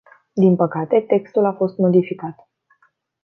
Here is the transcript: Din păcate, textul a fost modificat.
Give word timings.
Din 0.33 0.55
păcate, 0.55 0.99
textul 1.07 1.45
a 1.45 1.53
fost 1.53 1.77
modificat. 1.77 2.47